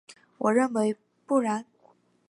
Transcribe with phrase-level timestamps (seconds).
[0.39, 0.97] 我认为
[1.27, 1.63] 不然。